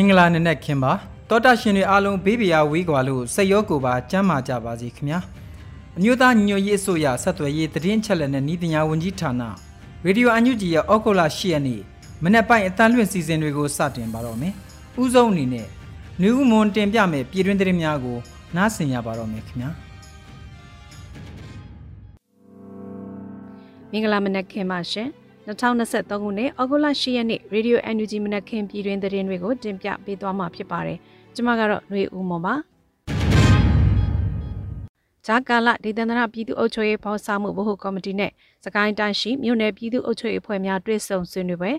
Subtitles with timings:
[0.00, 0.92] င်္ဂလာနံနက်ခင်းပါ
[1.28, 5.18] တောတာရှင်တွေအားလုံးဘေးပရာဝေးကွာလို့စိတ်ရောကိုယ်ပါကျမ်းမာကြပါစေခင်ဗျာ
[5.96, 9.42] အမျိုးသားညီညွတ်ရေးအစိုးရဆက်သွယ်ရေးတည်င်းချက်လက်နဲ့ဤပညာဝန်ကြီးဌာန
[10.04, 11.80] ရေဒီယိုအန်ယူဂျီရဲ့အော့ဂိုလာ၈ရက်နေ့
[12.24, 14.54] မနေ့ပိုင်းအတန်းလွင့်စီစဉ်တွေကိုစတင်ပါတော့မယ်
[15.02, 15.66] ဥဆုံးအနေနဲ့
[16.20, 18.18] နယူးမွန်တင်ပြမယ်ပြည်တွင်းသတင်းများကို
[18.56, 19.70] နားဆင်ရပါတော့မယ်ခင်ဗျာ
[23.90, 25.08] မင်္ဂလာမနက်ခင်းပါရှင်
[25.46, 30.98] 2023ခုနှစ်ဩဂုတ်လ10ရက်နေ့ Radio NUG မနက်ခင်းပြည်တွင်သတင်းတွေကိုတင်ပြပေးသွားမှာဖြစ်ပါတယ်။
[31.34, 32.54] ကျွန်မကတော့ຫນွေဦးမော်ပါ။
[35.26, 38.30] ဂျာကာလဒေသန္တရပြည်သူ့အုပ်ချုပ်ရေးဖော်ဆောင်မှုဗဟိုကော်မတီနဲ့
[38.64, 41.72] စကိုင်းတိုင်းရှိမြို့နယ်ပြည်သူ့အုပ်ချုပ်ရေးအဖွဲ့များတွဲဆုံဆွေးနွေးပွဲ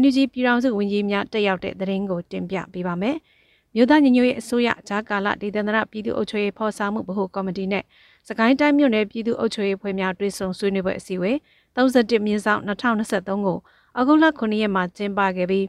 [0.00, 3.16] NUG ပြည်ထောင်စုဝန်ကြီးများတက်ရောက်တဲ့သတင်းကိုတင်ပြပေးပါမယ်။
[3.74, 7.84] မြို့သားညီညွတ်ရေးအစိုးရဂျာကာလဒေသန္တရပြည်သူ့အုပ်ချုပ်ရေးဖော်ဆောင်မှုဗဟိုကော်မတီနဲ့
[8.28, 11.36] စကိုင်းတိုင်းမြို့နယ်ပြည်သူ့အုပ်ချုပ်ရေးအဖွဲ့များတွဲဆုံဆွေးနွေးပွဲအစည်းအဝေး
[11.78, 13.58] 31မြင်းဆောင်2023ကို
[13.98, 15.64] အဂုတ်လ9ရက်မှာကျင်းပခဲ့ပြီး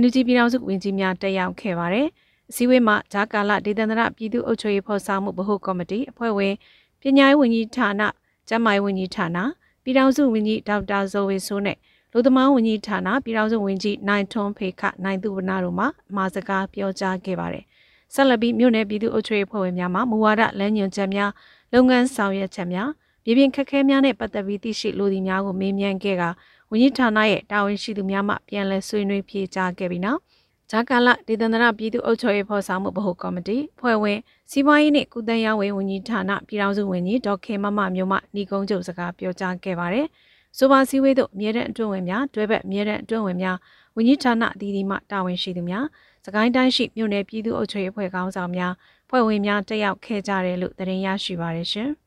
[0.00, 2.06] NUG ပြည်ထောင်စုဝန်ကြီးများတက်ရောက်ခဲ့ပါတယ်။
[2.50, 6.54] အစည်းအဝေးမှာဂျာကာလဒေသန္တရပြည်သူ့အုပ်ချုပ်ရေးဖော်ဆောင်မှုဗဟိုကော်မတီအဖွဲ့ဝင်
[7.00, 8.02] ပညာရေးဝန်ကြီးဌာန
[8.48, 9.38] ကျန်းမာရေးဝန်ကြီးဌာန
[9.82, 11.76] ပြည်ထောင်စုဝန်ကြီးဒေါက်တာဇော်ဝေဆိုးနဲ့
[12.12, 17.64] လူသမားဝန်ကြီးဌာနပြည်ထောင်စုဝန်ကြီးနိုင်ထွန်းဖေခနိုင်သူဝနာတို့မှအမှာစကားပြောကြားခဲ့ပါတယ်။
[18.14, 21.30] ဆက်လက်ပြီးမြို့နယ်ပြည်သူ့အုပ်ချုပ်ရေးဖွဲ့ဝင်များမှမူဝါဒလမ်းညွှန်ချက်များ
[21.72, 22.88] လုပ်ငန်းဆောင်ရွက်ချက်များ
[23.24, 26.22] ပြည်ပြင်ခက်ခဲများနဲ့ပတ်သက်ပြီးသိရှိလိုသည့်များကိုမေးမြန်းခဲ့က
[26.70, 30.20] ဝန်ကြီးဌာနရဲ့တာဝန်ရှိသူများမှပြန်လည်ဆွေးနွေးဖြေကြားခဲ့ပြီးနောက်
[30.70, 34.18] ဂျာကာလဒေသန္တရပြည်သူ့အုပ်ချုပ်ရေးဖော်ဆောင်မှုဗဟိုကော်မတီဖွဲ့ဝင်
[34.50, 40.06] စီးပွားရေးနှင့်ကုသရေးဝန်ဝန်ကြီးဌာနပြည်ထောင်စုဝန်ကြီးဒေါက်ခင်မမမျိုးမှညီကုန်းချုပ်စကားပြောကြားခဲ့ပါတယ်။
[40.58, 43.56] ဆိုပါစည်းဝေးသို့အမြဲတမ်းအတွင်းဝင်များတွဲဘက်အမြဲတမ်းအတွင်းဝင်များ
[43.96, 45.84] ဝန်ကြီးဌာနအသီးသီးမှတာဝန်ရှိသူများ
[46.26, 48.72] စကိုင်းတိုင်းရှိမြို့နယ်ပြည်သူ့အုပ်ချုပ်ရေးအဖွဲ့ခေါင်းဆောင်များ
[49.08, 51.90] ဖွဲ့ဝင်များတက်ရောက်ခဲ့ကြတယ်လို့သတင်းရရှိပါရရှင်။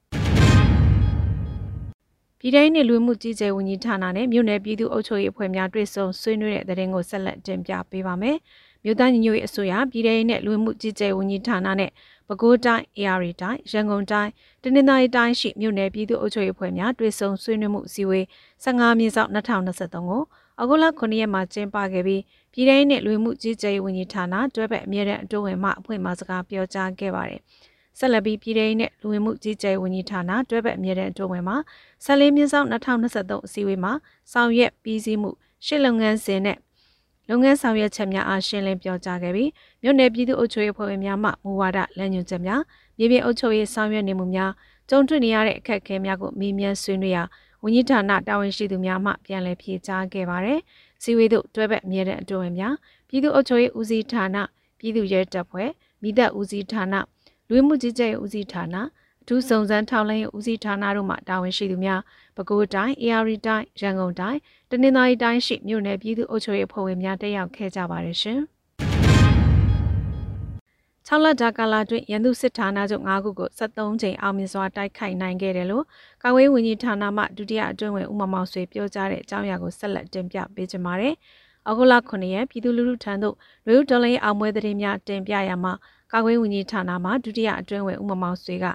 [2.47, 8.37] ပြည်ထောင်စုလူမှုကြီးကြပ်ဝန်ကြီးဌာနနဲ့မြို့နယ်ပြည်သူ့အုပ်ချုပ်ရေးအဖွဲ့များတွေ့ဆုံဆွေးနွေးတဲ့တဲ့ရင်ကိုဆက်လက်တင်ပြပေးပါမယ်။
[8.83, 11.91] မြို့သားညီညွတ်ရေးအစိုးရပြည်ထောင်စုနဲ့လူမှုကြီးကြပ်ဝန်ကြီးဌာနနဲ့
[12.27, 14.31] ပဲခူးတိုင်း AR တိုင်းရန်ကုန်တိုင်း
[14.63, 18.25] တနင်္သာရီတိုင်းရှိမြို့နယ်ပြည်သူ့အုပ်ချုပ်ရေးအဖွဲ့များတွေ့ဆုံဆွေးနွေးမှုအစည်းအဝေး
[18.63, 20.23] 15မြင်းဆောင်2023ကို
[20.61, 22.21] အဂုလ9ရက်မှာကျင်းပခဲ့ပြီး
[22.53, 27.41] ပြည်ထောင်စုနဲ့လူမှုကြီးကြပ်ဝန်ကြီးဌာနတွဲဘက်အမြဲတမ်းအတွင်းဝင်မှအဖွဲ့မှစကားပြောကြားခဲ့ပါတယ်။
[27.97, 31.57] ဆက်လက်ပြီးပြည်ထောင်နဲ့လူဝင်မှုကြီးကြပ်ဝန်ကြီးဌာနတွဲဘက်အမြဲတမ်းအတွင်းဝင်မှာ
[32.05, 33.93] 14မြင်းဆောင်2023အစည်းအဝေးမှာ
[34.31, 35.29] ဆောင်ရွက်ပြီးစီးမှု
[35.65, 36.57] ရှစ်လုပ်ငန်းစဉ်နဲ့
[37.29, 39.49] လုပ်ငန်းဆောင်ရွက်ချက်များအားရှင်းလင်းပြောကြားခဲ့ပြီး
[39.81, 42.61] မြို့နယ်ပြည်သူ့အုပ်ချုပ်ရေးဖွဲ့ဝင်များမှမူဝါဒလမ်းညွှန်ချက်များ
[42.97, 44.51] ပြည်ပြည်အုပ်ချုပ်ရေးဆောင်ရွက်နေမှုများ
[44.89, 47.23] ကြုံတွေ့နေရတဲ့အခက်အခဲများကိုမေးမြန်းဆွေးနွေးရာ
[47.63, 50.59] ဝန်ကြီးဌာနတာဝန်ရှိသူများမှပြန်လည်ဖြေကြားခဲ့ပါတယ်။
[51.03, 52.75] စီဝေးတို့တွဲဘက်အမြဲတမ်းအတွင်းဝင်များ
[53.07, 54.37] ပြည်သူ့အုပ်ချုပ်ရေးဦးစီးဌာန
[54.79, 55.69] ပြည်သူ့ရဲတပ်ဖွဲ့
[56.01, 56.95] မိသက်ဦးစီးဌာန
[57.51, 58.75] လူမှုကြီးကြပ်ရေးဦးစီးဌာန
[59.21, 62.01] အထူးစုံစမ်းထောက်လှမ်းရေးဦးစီးဌာနတို့မှတာဝန်ရှိသူများ
[62.35, 68.39] ပဲခူးတိုင်း AR တိုင်းရန်ကုန်တိုင်းတနင်္သာရီတိုင်းရှိမြို့နယ်ပြည်သူ့အုပ်ချုပ်ရေးအဖွဲ့ဝင်များတက်ရောက်ခဲ့ကြပါတယ်ရှင်။
[71.07, 75.83] 6လကြာကာလတွင်ရန်သူစစ်ဌာနချုပ်9ခုကို73ချိန်အောင်မြင်စွာတိုက်ခိုက်နိုင်ခဲ့တယ်လို့
[76.23, 81.15] ကာဝေးဝန်ကြီးဌာနမှဒုတိယအတွင်းဝင်ဦးမမောင်ဆွေပြောကြားတဲ့အကြောင်းအရာကိုဆက်လက်တင်ပြပေးကြပါမယ်။
[81.67, 83.35] အောက်ဂုလ9ရက်ပြည်သူလူထုထံသို့
[83.67, 85.73] လူထုတော်လှန်ရေးအောင်ပွဲသတင်းများတင်ပြရမှာ
[86.11, 88.67] ကာကွယ်ဝန်ကြီးဌာနမှဒုတိယအတွင်းဝင်ဦးမမောင်ဆွေက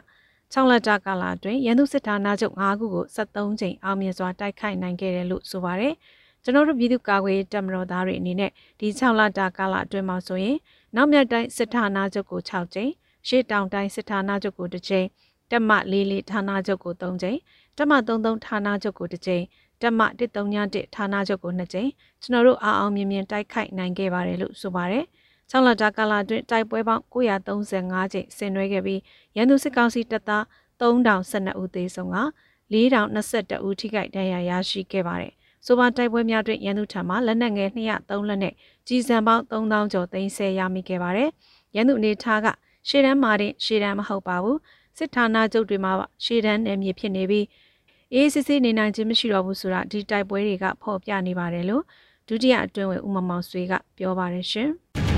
[0.53, 5.95] 6လတာကာလအတွင်းရန်သူစစ်ဌာနချုပ်9ခုကို73ချိန်အောင်မြင်စွာတိုက်ခိုက်နိုင်ခဲ့တယ်လို့ဆိုပါတယ်။
[6.43, 8.51] ကျွန်တော်တို့ပြည်သူ့ကာကွယ်တပ်မတော်သားတွေအနေနဲ့
[8.81, 10.57] ဒီ6လတာကာလအတွင်းမှာဆိုရင်
[10.97, 12.91] နောက်မြတ်တိုင်းစစ်ဌာနချုပ်ကို6ချိန်
[13.29, 15.07] ရှေ့တောင်တိုင်းစစ်ဌာနချုပ်ကို1ချိန်
[15.51, 17.39] တက်မလေးလေးဌာနချုပ်ကို3ချိန်
[17.77, 19.43] တက်မ33ဌာနချုပ်ကို1ချိန်
[19.83, 21.89] တက်မ131ဌာနချုပ်ကို2ချိန်
[22.23, 25.05] ကျွန်တော်တို့အားအောင်မြင်မြင်တိုက်ခိုက်နိုင်ခဲ့ပါတယ်လို့ဆိုပါတယ်။
[25.53, 29.01] 6လတာကာလအတွင်းတိုက်ပွဲပေါင်း935ကြိမ်ဆင်နွှဲခဲ့ပြီး
[29.37, 30.45] ရန်သူစစ်ကောင်စီတပ်သား
[30.81, 32.19] 3012ဦးသေဆုံးက
[32.73, 35.33] 4022ဦးထိခိုက်ဒဏ်ရာရရှိခဲ့ပါတယ်။
[35.67, 38.55] ဆိုပါတိုက်ပွဲများတွင်ရန်သူထံမှလက်နက်ငယ်203လက်နဲ့
[38.89, 41.29] ကြီးစံပေါင်း3000ကျော်သိမ်းဆည်းရမိခဲ့ပါတယ်။
[41.75, 42.47] ရန်သူအနေထားက
[42.89, 44.57] ရှေ့တန်းမှာတင်ရှေ့တန်းမဟုတ်ပါဘူး။
[44.99, 45.93] စစ်ဌာနချုပ်တွေမှာ
[46.25, 47.47] ရှေ့တန်းနယ်မြေဖြစ်နေပြီး
[48.15, 51.83] အေးစစ်စစ်နေနိုင်ခြင်းမရှိတော့ဘူးဆိုတာဒီတိုက်ပွဲတွေကဖော်ပြနေပါတယ်လို့
[52.29, 54.71] ဒုတိယအတွင်းဝင်ဦးမမောင်ဆွေကပြောပါတယ်ရှင်။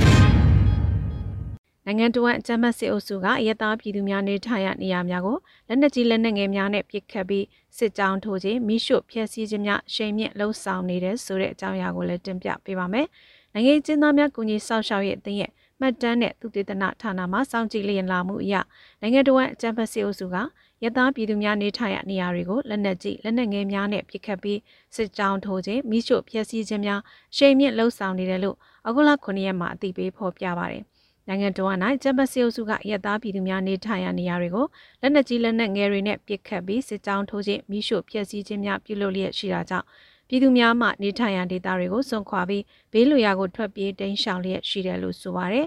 [1.87, 5.37] နိုင်ငံတော်အကြမ်းဖက်စစ်အုပ်စုကအရသားပြည်သူများနေထိုင်ရနေရာများကို
[5.69, 7.45] လက်နက်ကြီးလက်နက်ငယ်များနဲ့ပစ်ခတ်ပြီး
[7.79, 13.07] စစ်ကြောင်းထိုးခြင်းမိရှုဖျက်ဆီးခြင်းများရှိန်မြင့်လှုံ့ဆော်နေတဲ့ဆိုတဲ့အကြောင်းအရာကိုလည်းတင်ပြပေးပါမယ်။
[13.55, 15.51] နိုင်ငံကျင်းသားများကူညီစောင့်ရှောက်ရေးအသင်းရဲ့
[15.81, 18.55] မှတ်တမ်းနဲ့သူတေသနဌာနမှစောင့်ကြည့်လျင်လာမှုအရ
[19.01, 20.37] နိုင်ငံတော်အကြမ်းဖက်စစ်အုပ်စုက
[20.85, 24.59] ရသားပြည်သူများနေထိုင်ရနေရာတွေကိုလက်နက်ကြီးလက်နက်ငယ်များနဲ့ပစ်ခတ်ပြီး
[24.97, 27.01] စစ်ကြောင်းထိုးခြင်းမိရှုဖျက်ဆီးခြင်းများ
[27.37, 28.57] ရှိန်မြင့်လှုံ့ဆော်နေတယ်လို့
[28.87, 30.85] အခုလ9ရက်မှာအသိပေးဖော်ပြပါတယ်။
[31.29, 34.67] နိုင်ငံတော်အနိုင်ဂျပန်စီအုပ်စုကရက်သားပြည်သူများနေထိုင်ရာနေရာတွေကို
[35.01, 39.87] လက်နက်ကြီးလက်နက်ငယ်တွေနဲ့ပစ်ခတ်ပြီးစစ်ကြောင်းထိုးခြင်းမိရှို့ဖျက်ဆီးခြင်းများပြုလုပ်လျက်ရှိတာကြောင့်
[40.29, 42.63] ပြည်သူများမှနေထိုင်ရာဒေသတွေကိုစွန့်ခွာပြီး
[42.93, 45.67] ဘေးလွရာကိုထွက်ပြေးတိမ်းရှောင်လျက်ရှိတယ်လို့ဆိုပါရယ်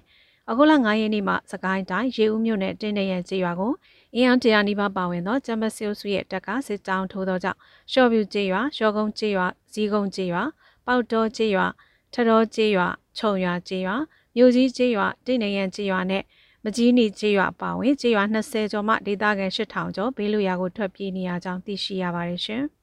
[0.49, 3.73] အခုလ9ရက်နေ့မှာစကိုင်းတိုင်းရေဦးမြို့နယ်တင်းနေရန်ကျေးရွာကို
[4.15, 7.59] အင်အားတရားနီးပါးပါဝင်သောဂျမတ်ဆီယုစုရဲ့တပ်ကစစ်ကြောင်းထိုးသောကြောင့်
[7.91, 10.43] ရှော့ဗျူကျေးရွာရှော့ကုန်းကျေးရွာဇီးကုန်းကျေးရွာ
[10.85, 11.65] ပေါက်တော်ကျေးရွာ
[12.13, 12.87] ထတော်ကျေးရွာ
[13.17, 13.95] ခြုံရွာကျေးရွာ
[14.39, 16.23] မြို့ကြီးကျေးရွာတိနေရန်ကျေးရွာနဲ့
[16.63, 22.63] မကြီးနီကျေးရွာပါဝင်ကျေးရွာ20ကျော်မှဒေသခံ8000ကျော်ဘေးလွရာကိုထွက်ပြေးနေရကြောင်းသိရှိရပါတယ်ရှင်။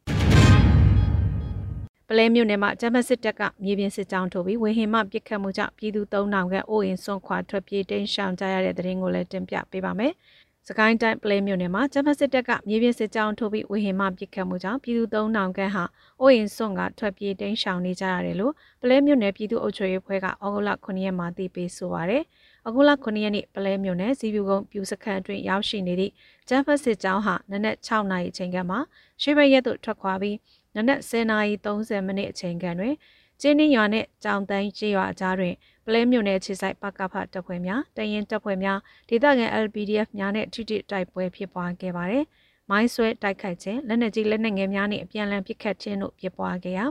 [2.08, 10.12] ပလဲမြို့နယ်မှာဂျမစစ်တပ်ကမြေပြင်စစ်ကြောင်းထိုးပြီးဝေဟင်မှပစ်ခတ်မှုကြောင့်ပြည်သူ3000ခန့်အိုးအိမ်ဆွန့်ခွာထွက်ပြေးတိမ်းရှောင်ကြရတဲ့တဲ့ရင်ကိုလည်းတင်ပြပေးပါမယ်။
[10.68, 15.84] စကိုင်းတိုင်းပလဲမြို့နယ်မှာဂျမစစ်တပ်ကမြေပြင်စစ်ကြောင်းထိုးပြီးဝေဟင်မှပစ်ခတ်မှုကြောင့်ပြည်သူ3000ခန့်ဟာ
[16.20, 18.52] အိုးအိမ်စွန့်ကထွက်ပြေးတိမ်းရှောင်နေကြရတယ်လို့
[18.82, 22.22] ပလဲမြို့နယ်ပြည်သူ့အုပ်ချုပ်ရေးဖွဲ့ကဩဂုတ်လ9ရက်မှာသိပေးဆိုပါရယ်။
[22.66, 26.12] အခုလ9ရက်နေ့ပလဲမြို့နယ်စီပြူကုန်းပြူစခန်းအတွင်းရောက်ရှိနေသည့်
[26.48, 28.76] ဂျမ်ဖတ်စစ်ကြောင်းဟာနနက်6နာရီအချိန်ကမှ
[29.22, 30.36] ရွှေဘက်ရက်သို့ထွက်ခွာပြီး
[30.76, 32.94] နနက်10နာရီ30မိနစ်အချိန်ခန့်တွင်
[33.40, 35.54] ကျင်းနှင်းရွာနှင့်ကြောင်တန်းကျေးရွာအကြားတွင်
[35.86, 38.78] ပလဲမြို့နယ်ခြေဆိုင်ပကဖတပ်ဖွဲ့များတရင်တပ်ဖွဲ့များ
[39.08, 42.24] ဒေသခံ LPDF များနဲ့ထိတိတိုက်ပွဲဖြစ်ပွားခဲ့ပါတယ်။
[42.70, 46.84] မိုင်းဆွဲတိုက်ခိုက်ခြင်းလက်နက်ကြီးလက်နက်ငယ်များနဲ့အပြန်အလှန်ပစ်ခတ်ခြင်းတို့ဖြစ်ပွားခဲ့ရာ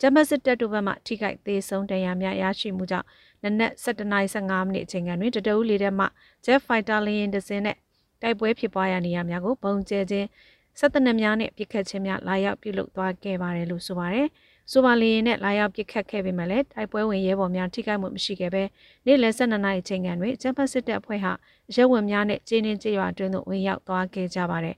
[0.00, 3.06] ဂျမစစ်တပ်တို့ဘက်မှထိခိုက်သေးဆုံးတရားများရရှိမှုကြောင့်
[3.44, 6.06] နနက်7:15မိနစ်အချိန်ကတွင်တတအူးလေးထဲမှ
[6.44, 7.76] Jet Fighter လေယာဉ်တစ်စင်းနဲ့
[8.22, 10.26] တိုက်ပွဲဖြစ်ပွားရာနေရာများကိုပုံကျဲခြင်း
[10.78, 14.26] ဆက်တနက်များနဲ့ပစ်ခတ်ခြင်းများလာရောက်ပြုလုပ်သွားခဲ့ပါတယ်လို့ဆိုပါတယ်။
[14.72, 18.62] ဆိုပါလီရင်နဲ့လာရောက်ပစ်ခတ်ခဲ့ပေမဲ့လည်းတိုက်ပွဲဝင်ရဲဘော်များထိခိုက်မှုမရှိခဲ့ပဲ
[19.06, 21.32] နေ့လယ်12နာရီချိန်ကန်တွင်ကျန်းဖတ်စစ်တပ်အဖွဲ့ဟာ
[21.74, 24.76] ရဲဝင်များနဲ့ကျင်းနှင်းကျေးရွာအတွင်းသို့ဝင်ရောက်သွားခဲ့ကြပါတယ်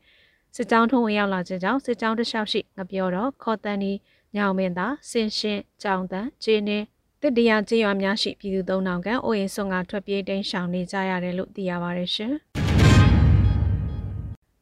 [0.56, 3.92] စစ်ကြောင်းထုံးဝင်ရောက်လာခြင်းကြောင့်စစ်ကြောင်းတစ်လျှောက်ရှိငပြောတော့ခေါ်တန်ဒီ
[4.36, 6.84] ညောင်မင်းသာစင်ရှင်းကြောင်တန်ကျင်းနှင်း
[7.22, 12.34] တစ်တရာကျေးရွာများရှိပြည်သူ၃000ခန့်အိုးရင်စွန်ကထွက်ပြေးတိမ်းရှောင်နေကြရတယ်လို့သိရပါတယ်ရှင်။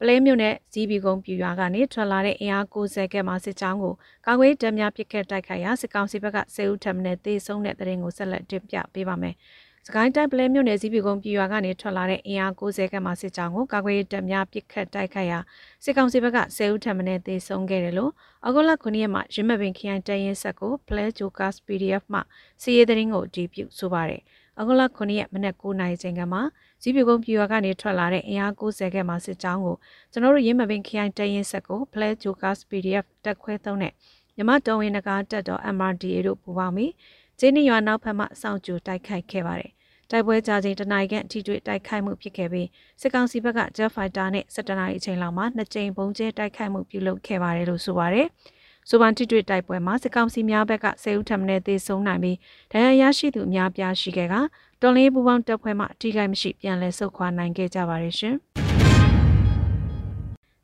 [0.01, 3.95] ပလဲမြို့နယ်ဇီးဘီကုန်းပြူရွာကနေထွက်လာတဲ့အင်အား90ခန့်မှစစ်ကြောင်းကို
[4.27, 9.35] ကာကွယ်တပ်များပစ်ခတ်တိုက်ခိုက်ရာစစ်ကောင်စီဘက်က10ဦးထပ်မံတေဆုံးတဲ့တဲ့ရင်ကိုဆက်လက်တင်ပြပေးပါမယ်။
[9.87, 15.39] စကိုင်းတိုင်းပလဲမြို့နယ်ဇီးဘီကုန်းပြူရွာကနေထွက်လာတဲ့အင်အား90ခန့်မှစစ်ကြောင်းကိုကာကွယ်တပ်များပစ်ခတ်တိုက်ခိုက်ရာ
[15.85, 18.13] စစ်ကောင်စီဘက်က10ဦးထပ်မံတေဆုံးခဲ့တယ်လို့
[18.47, 22.21] အဂုလ9ရက်မှာရင်းမပင်ခရိုင်တရင်ဆက်ကို Play Jokers PDF မှ
[22.63, 24.38] စီးရဲတဲ့ရင်ကိုအတည်ပြုဆိုပါတယ်။အ
[24.69, 26.39] ဂလ9ရက်မနက်9နာရီချိန်ကမှ
[26.83, 29.77] ဇီးပြကုန်းပြူရွာကနေထွက်လာတဲ့အင်အား90ခန့်မှစစ်ကြောင်းကို
[30.13, 33.93] ကျွန်တော်တို့ရင်းမပင်ခရိုင်တရင်ဆက်ကို Play Jokers PDF တက်ခွဲသုံးတဲ့
[34.37, 36.93] မြမတော်ဝင်နဂါတက်တော် MRDA တို့ပူးပေါင်းပြီး
[37.39, 39.73] ကျင်းနေရွာနောက်ဖက်မှစောင့်ကြိုတိုက်ခိုက်ခဲ့ပါတယ်။
[40.11, 42.69] တိုက်ပွဲကြချိန်တနိုင်ခန့်ထိတွေ့တိုက်ခိုက်မှုဖြစ်ခဲ့ပြီး
[43.01, 48.29] စစ်ကောင်စီဘက်က Jet Fighter နဲ့17နာရီအချိန်လောက်မှာနှစ်ကြိမ်ပုံကျဲတိုက်ခိုက်မှုပြုလုပ်ခဲ့ပါတယ်လို့ဆိုပါတယ်။
[48.89, 52.37] ဆိုပန်ထိတွေ့တိုက်ပွဲမှာစစ်ကောင်စီများဘက်က10ဦးထပ်မံသေဆုံးနိုင်ပြီး
[52.73, 54.35] ဒဏ်ရာရရှိသူအများပြားရှိခဲ့က
[54.83, 58.37] တော်လေးပူပေါင်းတပ်ဖွဲ့မှအထိကိမရှိပြန်လည်ဆုတ်ခွာနိုင်ခဲ့ကြပါတယ်ရှင်။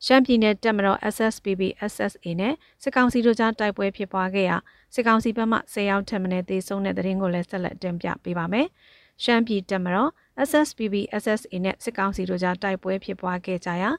[0.05, 2.53] ရှမ်းပြည်နယ်တပ်မတော် SSPB SSA နဲ့
[2.83, 4.57] စစ်ကောင်စီတို့ကြားတိုက်ပွဲဖြစ်ပွားခဲ့ရာ
[4.95, 8.67] စစ်ကောင်စီဘက်မှ10ရောက်ထပ်မံသေဆုံးတဲ့တဲ့ရင်ကိုလည်းဆက်လက်တင်ပြပေးပါမယ်။
[9.23, 10.09] ရှမ်းပြည်တပ်မတော်
[10.49, 13.89] SSPB SSA နဲ့စစ်ကောင်စီတို့ကြားတိုက်ပွဲဖြစ်ပွားခဲ့ကြရာ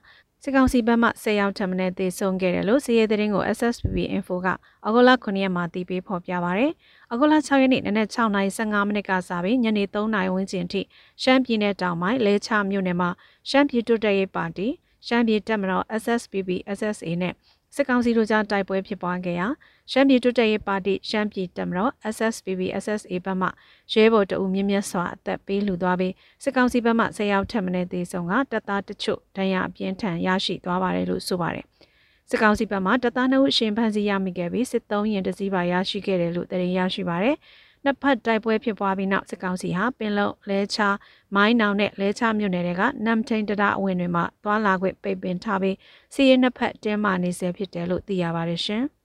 [0.48, 4.46] စစ်ကောင်စီဘက်မှ10ရောက်ထပ်မံသေဆုံးခဲ့တယ်လို့စီးရဲသတင်းကို SSPB Info က
[4.86, 6.72] အဂုလ9ရက်မှာတည်ပြီးဖော်ပြပါရယ်။
[7.12, 10.80] အဂုလ6ရက်နေ့နနက်6:15မိနစ်ကစပြီးညနေ3:00နာရီဝန်းကျင်ထိ
[11.22, 13.10] ရှမ်းပြည်နယ်တောင်ပိုင်းလဲချမြို့နယ်မှာ
[13.48, 14.68] ရှမ်းပြည်တိုးတက်ရေးပါတီ
[15.06, 17.34] ရှမ်းပြည်တပ်မတော် SSPB SSA နဲ့
[17.75, 19.46] စစ်ကောင်စီတို့ကြားတိုက်ပွဲဖြစ်ပွားခဲ့ရာ
[19.90, 23.49] ရှမ်းပြည်တိုးတက်ရေးပါတီရှမ်းပြည်တပ်မတော် SSPB SSA ဘက်မှ
[23.92, 31.64] ရဲဘော်တအုပ်မြင့်မြတ်စွာအသက်ပေးလူသွားပြီးစစ်ကောင်စီဘက်မှဆယ်ယောက်ထက်မနည်းသေဆုံးကတပ်သားတချို့ဒဏ်ရာအပြင်းထန်ရရှိသွားပါတယ်လို့ဆိုပါတယ်
[32.30, 37.37] စစ်ကောင်စီဘက်မှတပ်သားနှုတ်အရှင်ဖန်စီရမိခဲ့ပြီးစစ်သုံးရင်တစည်းပါရရှိခဲ့တယ်လို့သတင်းရရှိပါတယ်။
[37.86, 40.88] နနှစ်ဖက်တိုက်ပွဲဖြစ်ပွားပြီးနောက်စစ်ကောင်စီဟာပင်လုံလဲချာ
[41.34, 45.76] မိုင်းနောင်နဲ့လဲချမြို့နယ်တွေကနမ်ထိန်တရအဝင်တွေမှာသွာလာခွင့်ပိတ်ပင်ထားပြီး
[46.14, 48.84] စီးရဲနှစ်ဖက်တင်းမာနေဆဲဖြစ်တယ်လို့သိရပါတယ်ရှင်။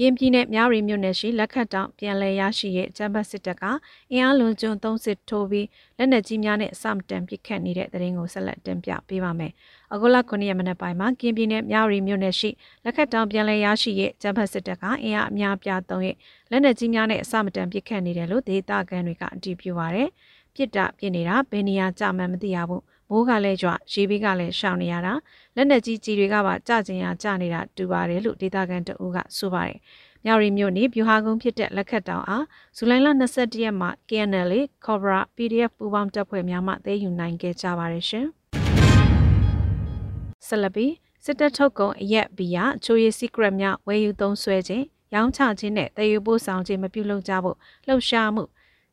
[0.00, 3.64] ရင်းပြည်နယ်မြရီမြို့နယ်ရှိလက်ခတ်တောင်ပြန်လည်ရရှိရဲ့ဂျမ်ဘတ်စစ်တပ်က
[4.12, 5.66] အင်အားလွန်ကျွံသုံးစစ်ထိုးပြီး
[5.98, 9.52] လက်နက်ကြီးများနဲ့အစမတန်ပစ်ခတ်နေတဲ့တဲ့ရင်ကိုဆက်လက်တင်ပြပေးပါမယ်။
[9.92, 12.50] အဂုလ9ရက်မနက်ပိုင်းမှာကင်းပြည်နယ်မြရီမြို့နယ်ရှိ
[12.84, 16.16] လက်ခတ်တောင်ပြန်လည်ရရှိရဲ့ဂျမ်ဘတ်စစ်တပ်ကအင်အားအများပြားသုံးရဲ့
[16.50, 20.08] လက်နက်ကြီးများနဲ့အစမတန်ပစ်ခတ်နေတယ်လို့ဒေသခံတွေကအတည်ပြုပါရယ်။
[20.54, 25.12] ပြစ်တာပြစ်နေတာဘယ်နေရာကြမှန်းမသိရဘူး။ မိုးကလည်းကြွရေဘေးကလည်းရှောင်နေရတာ
[25.56, 29.78] လက်နက်ကြီးကြီးတွေကပါကြကျင်ရကြနေတာတူပါတယ်လို့ဒေသခံတအူးကဆိုပါတယ်။
[30.24, 32.44] မြရီမြို့နေဗျူဟာကုန်းဖြစ်တဲ့လက်ခတ်တောင်အား
[32.76, 34.52] ဇူလိုင်လ22ရက်မှာ KNL
[34.84, 38.26] Cobra PDF ပူးပေါင်းတပ်ဖွဲ့များမှသိမ်းယူနိုင်ခဲ့ကြပါတယ်ရှင်။
[40.46, 40.86] ဆလပီ
[41.24, 44.84] စစ်တပ်ထုတ်ကုန်အရက်ဘီယာချိုရီ secret များဝယ်ယူသုံးစွဲခြင်း
[45.14, 48.42] ရောင်းချခြင်းနဲ့တည်ယူပို့ဆောင်ခြင်းမပြုလုပ်ကြဖို့လှုပ်ရှားမှု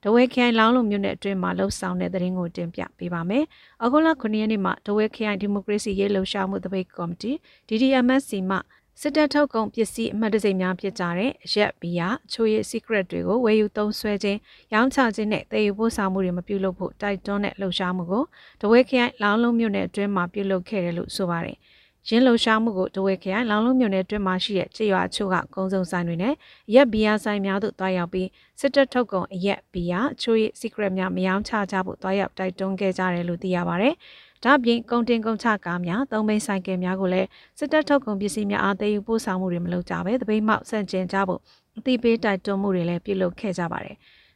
[0.05, 3.43] ဒဝဲခိုင်လောင်းလုံမြို့နယ်အတွင်းမှာလှုပ်ဆောင်တဲ့သတင်းကိုတင်ပြပေးပါမယ်။
[3.83, 7.31] အခုလ9ရက်နေ့မှာဒဝဲခိုင်ဒီမိုကရေစီရေးလှုပ်ရှားမှုတပိတ်ကော်မတီ
[7.67, 8.57] DDMSC မှ
[9.01, 14.39] စစ်တပ်ထုတ်ကုန်ပစ္စည်းအမှတ်တစိများဖြစ်ကြတဲ့ရက်ဘီယာချိုရည် secret တွေကိုဝယ်ယူသုံးစွဲခြင်း
[14.73, 18.23] ရောင်းချခြင်းနဲ့တည်ယူပို့ဆောင်မှုတွေမပြုလုပ်ဖို့တိုက်တွန်းတဲ့လှုပ်ရှားမှုကို
[18.61, 21.57] တဝဲခရိုင်လောင်းလုံးမြို့နယ်အတွင်းမှာပြုလုပ်ခဲ့တယ်လို့ဆိုပါတယ်။
[22.09, 26.33] ရင်းလှုပ်ရှားမှုကိုတဝဲခရိုင်လောင်းလုံးမြို့နယ်အတွင်းမှာရှိတဲ့ခြေရွာချို့ကကုန်းစုံဆိုင်တွေနဲ့
[26.73, 28.27] ရက်ဘီယာဆိုင်များသို့တွားရောက်ပြီး
[28.59, 33.93] စစ်တပ်ထုတ်ကုန်အရက်ဘီယာချိုရည် secret များမယောင်းချကြဖို့တွားရောက်တိုက်တွန်းခဲ့ကြတယ်လို့သိရပါတယ်။
[34.43, 37.27] ဒါ့အပြင်ကုန်တင်ကုန်ချကားများသုံးဘိန်းဆိုင်ကယ်များကိုလည်း
[37.59, 41.41] စစ်တပ်ထုတ်ကုန်ပစ္စည်းများအားသိယူပို့ဆောင်မှုတွေမလုပ်ကြဘဲတပိတ်မှောက်ဆန့်ကျင်ကြဖို့
[41.77, 43.95] အသိပေးတိုက်တွန်းမှုတွေလည်းပြုလုပ်ခဲ့ကြပါတယ်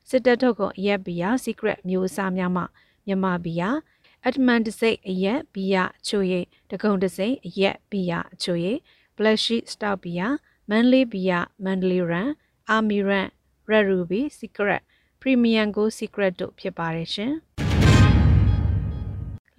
[0.09, 2.63] စစ်တပ်ထုတ်ကုန်အရက်ဘီယာ secret မျိုးအစားများမှ
[3.05, 3.69] မြန်မာဘီယာ
[4.27, 8.77] အတမန်တစိတ်အရက်ဘီယာအချိုရည်တကုံတစိတ်အရက်ဘီယာအချိုရည်
[9.17, 10.27] black sheep stout ဘီယာ
[10.69, 12.29] မန်လေးဘီယာမန်ဒလီရန်
[12.69, 13.27] အာမီရန်
[13.69, 14.81] red ruby secret
[15.21, 17.33] premium go secret တို့ဖြစ်ပါတယ်ရှင်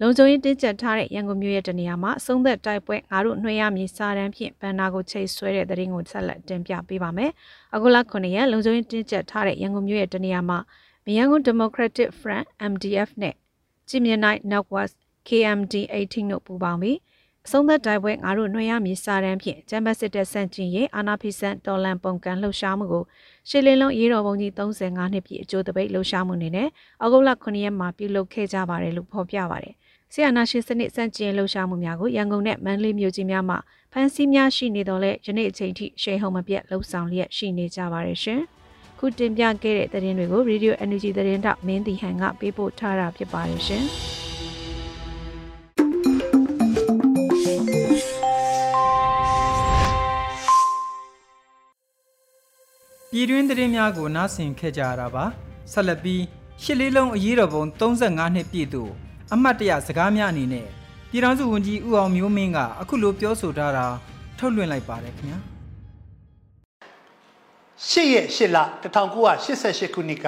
[0.01, 7.31] လုံခြုံရေးတင်းကျပ်ထားတဲ့ရန်ကုန်မြို့ရဲ့တနေရာမှာအဆုံးသက်တိုက်ပွဲငါတို့နှွှဲရမည်စာတမ်းဖြင့်ဘန်နာကိုချိတ်ဆွဲတဲ့တရင်ကိုဆက်လက်တင်ပြပေးပါမယ်။
[7.75, 10.59] အခုလ9ရက်လုံခြုံရေးတင်းကျပ်ထားတဲ့ရန်ကုန်မြို့ရဲ့တနေရာမှာ
[11.05, 13.35] မြန်ကုန် Democratic Front MDF နဲ့
[13.91, 14.91] ကြည်မြနိုင် Network
[15.27, 16.97] KMD 18တို့ပူးပေါင်းပြီး
[17.45, 23.03] အဆုံးသက်တိုက်ပွဲငါတို့နှွှဲရမည်စာတမ်းဖြင့်ဂျမ်ဘတ်စစ်တပ်ဆန့်ကျင်ရေးအာနာဖီဆန်တော်လန်ပုံကန်လှုပ်ရှားမှုကို
[23.49, 26.67] ရှစ်လင်းလုံးရေးတော်ပုံကြီး35နှစ်ပြည့်အကျိုးတပိတ်လှုပ်ရှားမှုနေနဲ့
[27.01, 29.73] အောက်တိုဘာ9ရက်မှာပြုလုပ်ခဲ့ကြပါတယ်လို့ဖော်ပြပါတယ်။
[30.13, 33.57] ဆီယနာရှင်စနစ်စန့်ကျင်လှုပ်ရှားမှုများကိုရန်ကုန်နဲ့မန္တလေးမြို့ကြီးများမှာ
[33.93, 38.41] ဖန်ဆီးများရှိနေတော့လဲယနေ့အချိန်ထိရှေးဟုံမပြတ်လှုပ်ဆောင်လျက်ရှိနေကြပါရရှင်။
[39.03, 43.85] ခုတင်ပြခဲ့တဲ့သတင်းတွေကို Radio Energy သတင်းတောက်မင်းတီဟန်ကပေးပို့ထားတာဖြစ်ပါရရှင်။
[53.11, 55.25] ပြည်တွင်းသတင်းများကိုနားဆင်ခဲ့ကြရတာပါ
[55.71, 56.21] ဆက်လက်ပြီး
[56.63, 58.83] ရှစ်လေးလုံးအရေးတော်ပုံ35နှစ်ပြည့်သူ
[59.33, 60.67] အမှတ်တရစကားများအနေနဲ့
[61.11, 63.85] ပြည်ထောင်စုဝန်ကြီးဦးအောင်မျိုးမင်းကအခုလိုပြောဆိုထားတာ
[64.37, 65.50] ထုတ်လွှင့်လိုက်ပါတယ်ခင်ဗျာ
[67.89, 68.57] ရှစ်ရက်ရှစ်လ
[69.23, 70.27] 1988ခုနှစ်က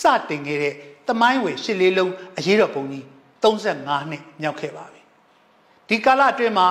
[0.00, 0.74] စတင်ခဲ့တဲ့
[1.08, 3.04] တမိုင်းဝယ်ရှစ်လေးလုံးအရေးတော်ပုံကြီး
[3.42, 5.00] 35နှစ်မြောက်ခဲ့ပါပြီ
[5.88, 6.68] ဒီကာလအတွင်းမှာ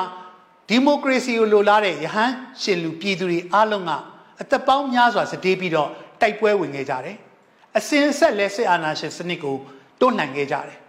[0.70, 3.92] ဒီမိုကရေစီကိုလိုလားတဲ့ယဟန်ရှင်လူပြည်သူတွေအားလုံးက
[4.42, 5.90] အသက်ပေါင်းများစွာစတေးပြီးတော့
[6.22, 7.18] တိုက်ပွဲဝင်ခဲ့ကြတယ်
[7.78, 9.56] အစင်ဆက်လဲစစ်အာဏာရှင်စနစ်ကို
[10.00, 10.80] တွန်းလှန်ခဲ့ကြတယ်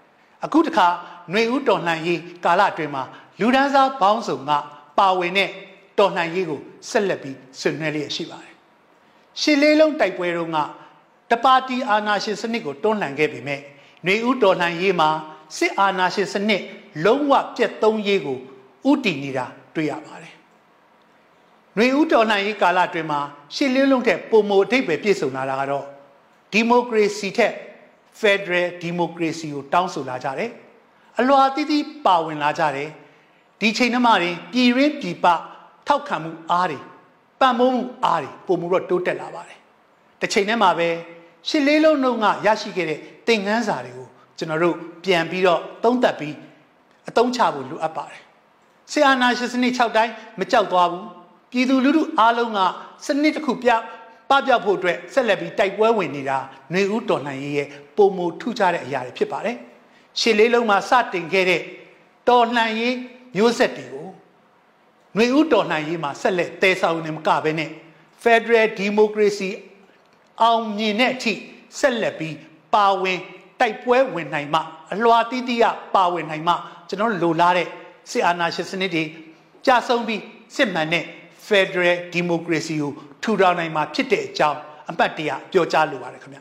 [0.44, 0.86] အခုတခါ
[1.30, 3.04] ຫນွေဦးတော်လှန်ရေးကာလအတွင်းမှာ
[3.40, 4.50] လူဒန်းစားဘောင်းစုံက
[4.98, 5.50] ပါဝင်တဲ့
[5.98, 6.60] တော်လှန်ရေးကို
[6.90, 8.53] ဆက်လက်ပြီးဆွေးနွေးလျက်ရှိပါတယ်။
[9.40, 10.58] ရှစ်လေးလုံးတိုက်ပွဲတုန်းက
[11.30, 13.60] တပါတီအာဏာရှင်စနစ်ကိုတွန်းလှန်ခဲ့ပေမဲ့
[14.06, 15.10] နှွေဦးတော်လှန်ရေးမှာ
[15.58, 16.62] စစ်အာဏာရှင်စနစ်
[17.04, 18.38] လုံးဝပြတ်သုံးရေးကို
[18.90, 20.34] ဥတည်နေတာတွေ့ရပါတယ်။
[21.76, 23.20] နှွေဦးတော်လှန်ရေးကာလအတွင်းမှာ
[23.54, 25.86] ရှစ်လေးလုံးထက်ပုံမအထိပ်ပဲပြည့်စုံလာတာကတော့
[26.52, 27.54] ဒီမိုကရေစီထက်
[28.20, 30.50] Federal Democracy ကိုတောင်းဆိုလာကြတယ်။
[31.18, 32.88] အလွာတိတိပါဝင်လာကြတယ်။
[33.60, 35.26] ဒီချိန်နှမတွင်ပြည်ရင်းပြည်ပ
[35.86, 36.78] ထောက်ခံမှုအားတွေ
[37.44, 39.58] ပံ့ပိုးမှုအားတွေပုံမှုတော့တိုးတက်လာပါတယ်
[40.20, 40.88] တစ်ချိန်တည်းမှာပဲ
[41.48, 44.06] ရှစ်လေးလုံးနှုံကရရှိခဲ့တဲ့သင်ခန်းစာတွေကို
[44.38, 46.36] ကျွန်တော်တို့ပြန်ပြီးတော့သုံးသပ်ပြီး
[47.08, 48.22] အသုံးချဖို့လိုအပ်ပါတယ်
[48.92, 51.06] ဆီအာနာရှင်စနစ်6တိုင်းမကြောက်သွားဘူး
[51.52, 52.58] ပြည်သူလူထုအားလုံးက
[53.06, 53.70] စနစ်တစ်ခုပြ
[54.30, 56.38] ပပျောက်ဖို့အတွက်ဆက်လက်ပြီးတိုက်ပွဲဝင်နေတာ
[56.70, 59.56] ຫນွေဦးတော်လှန်ရေးရဲ့ပုံမထူးခြားတဲ့အရာတွေဖြစ်ပါတယ်။
[60.20, 61.60] ရှစ်လေးလုံးမှာစတင်ခဲ့တဲ့
[62.28, 62.94] တော်လှန်ရေး
[63.36, 64.03] မျိုးဆက်တွေကို
[65.16, 67.70] ຫນွေဦးတော်လှန်ရေးမှာဆက်လက်တည်ဆောက်နေမကဘဲနဲ့
[68.22, 69.50] Federal Democracy
[70.42, 71.34] အောင်မြင်တဲ့အထိ
[71.78, 72.36] ဆက်လက်ပြီး
[72.74, 73.18] ပါဝင်
[73.60, 74.60] တိုက်ပွဲဝင်နိုင်မှ
[74.92, 76.54] အလွာတိတိယပါဝင်နိုင်မှ
[76.88, 77.68] ကျွန်တော်လိုလားတဲ့
[78.10, 79.04] စစ်အာဏာရှင်စနစ်တွေ
[79.66, 80.20] ကြာဆုံးပြီး
[80.56, 81.04] စစ်မှန်တဲ့
[81.48, 82.92] Federal Democracy ကို
[83.22, 84.58] ထူထောင်နိုင်မှာဖြစ်တဲ့အကြောင်း
[84.90, 86.38] အပတ်တရပြောကြားလိုပါတယ်ခင်ဗျ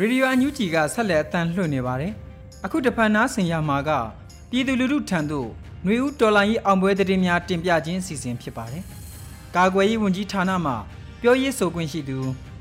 [0.00, 2.12] ရေဒီယိုအန်ယူဂျီကဆက်လက်အသံလွှင့်နေပါတယ်။
[2.64, 3.90] အခုတဖန်နာဆင်ရမှာက
[4.50, 5.48] ပြည်သူလူထုထံသို့
[5.86, 8.82] နှွေဦးတော်လိုင်းရေးအောင်ပွဲသတင်းများတင်ပြခြင်းအစီအစဉ်ဖြစ်ပါတယ်။
[9.56, 10.72] ကာကွယ်ရေးဝန်ကြီးဌာနမှ
[11.20, 12.18] ပြောရေးဆိုခွင့်ရှိသူ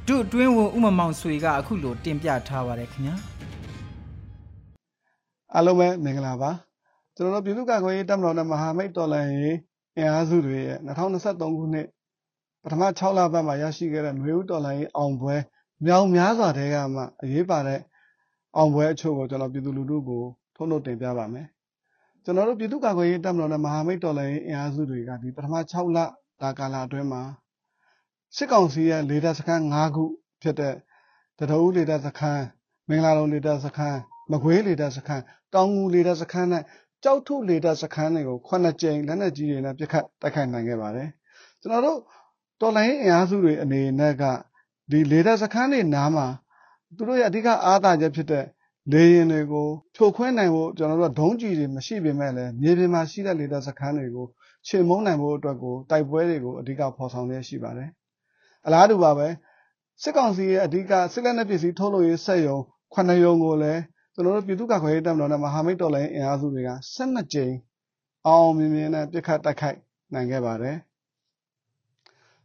[0.08, 3.16] ဒုအတွင်းဝန်ဦးမမောင်ဆွေကအခုလိုတင်ပြထားပါတယ်ခင်ဗျာ။
[5.54, 6.52] အားလုံးပဲမင်္ဂလာပါ။
[7.16, 9.58] ကျွန်တော်တို့ပြည်သူ့ကာကွယ်ရေးတပ်မတော်နဲ့မဟာမိတ်တော်လိုင်းရေး
[9.98, 11.88] အင်အားစုတွေရဲ့2023ခုနှစ်
[12.64, 15.36] ပထမ6လပတ်မှာရရှိခဲ့တဲ့နှွေဦးတော်လိုင်းရေးအောင်ပွဲ
[15.86, 17.80] မြောင်များစွာတဲကမှအရေးပါတဲ့
[18.56, 20.24] အောင်ပွဲအချို့ကိုကျွန်တော်ပြည်သူလူထုကို
[20.56, 21.48] ထုံးထုတ်တင်ပြပါမယ်
[22.24, 25.98] ကျွန်တော်တို့ပြည်သူ့ကာကွယ်ရေးတပ်မတော်နဲ့မဟာမိတ်တော်လှန်ရေးအင်အားစုတွေကဒီပထမ6လ
[26.42, 27.22] တာကာလအတွင်းမှာ
[28.36, 30.04] စစ်ကောင်စီရဲ့လေတပ်စခန်း၅ခု
[30.42, 30.76] ဖြစ်တဲ့
[31.40, 32.44] တတအူးလေတပ်စခန်း
[32.90, 34.00] မင်္ဂလာလုံးလေတပ်စခန်း
[34.32, 36.64] မကွေးလေတပ်စခန်းတောင်ငူလေတပ်စခန်းနဲ့
[37.04, 41.10] ကြောက်ထုလေတပ်စခန်းတွေကိုခုနှစ်ကြိမ်လက်နက်ကြီးတွေနဲ့ပစ်ခတ်တိုက်ခိုက်နိုင်ခဲ့ပါတယ်
[41.62, 42.00] ကျွန်တော်တို့
[42.62, 44.24] တော်လိုင်းအင်အားစုတွေအနေနဲ့က
[44.92, 46.28] ဒီလေတပ်စခန်းတွေနားမှာ
[46.96, 48.46] သူတို့ရဲ့အဓိကအားသာချက်ဖြစ်တဲ့
[48.92, 54.28] လေရင်တွေကိုဖြိုခွင်းနိုင်ဖို့ကျွန်တော်တို့ကဒုံးကျည်တွေမရှိပေမဲ့လည်းမြေပြင်မှာရှိတဲ့လေတပ်စခန်းတွေကို
[54.68, 57.90] ခြေမုံနိုင်ဖို့အတွက်ကိုတိုက်ပွဲတွေကိုအဓိကဖော်ဆောင်ရရှိပါတယ်။
[58.66, 59.28] အလားတူပါပဲ
[60.02, 62.58] စစ်ကောင်စီရဲ့အဓိကစစ်လက်နက်ပစ္စည်းထုတ်လုပ်ရေးစက်ရုံ
[62.96, 63.82] 9ရုံကိုလည်း
[64.14, 67.54] ကျွန်တော်တို့ပြည်သူ့ကာကွယ်ရေးတပ်မတော်နဲ့မဟာမိတ်တော်လှန်ရေးအင်အားစုတွေက12ကြိမ်
[68.28, 69.78] အောင်မြင်မြင်နဲ့ပြစ်ခတ်တိုက်ခိုက်
[70.14, 70.78] နိုင်ခဲ့ပါတယ်။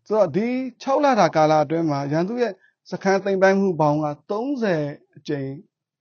[0.08, 0.48] ဆိုတော့ဒီ
[0.82, 2.52] 6လတာကာလအတွင်းမှာရန်သူရဲ့
[2.90, 5.48] စခန်းသိမ်းပိုက်မှုပေါင်းက30အကြိမ်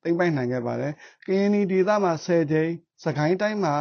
[0.04, 0.92] သိမ်းပိုက်နိုင်ခဲ့ပါတယ်။
[1.26, 2.70] ကရင်နီဒေသမှာ10ကြိမ်၊
[3.04, 3.76] စကိုင်းတိုင်းမှာ